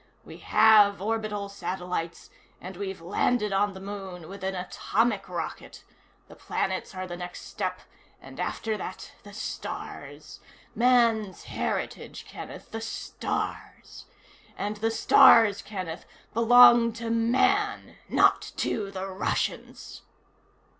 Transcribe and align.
We 0.25 0.37
have 0.37 0.99
orbital 0.99 1.47
satellites, 1.47 2.31
and 2.59 2.75
we've 2.75 3.01
landed 3.01 3.53
on 3.53 3.75
the 3.75 3.79
Moon 3.79 4.27
with 4.29 4.43
an 4.43 4.55
atomic 4.55 5.29
rocket. 5.29 5.83
The 6.27 6.35
planets 6.35 6.95
are 6.95 7.05
the 7.05 7.15
next 7.15 7.41
step, 7.41 7.81
and 8.19 8.39
after 8.39 8.77
that 8.77 9.11
the 9.21 9.31
stars. 9.31 10.39
Man's 10.73 11.43
heritage, 11.43 12.25
Kenneth. 12.27 12.71
The 12.71 12.81
stars. 12.81 14.05
And 14.57 14.77
the 14.77 14.89
stars, 14.89 15.61
Kenneth, 15.61 16.05
belong 16.33 16.93
to 16.93 17.11
Man 17.11 17.97
not 18.09 18.53
to 18.57 18.89
the 18.89 19.05
Russians!" 19.05 20.01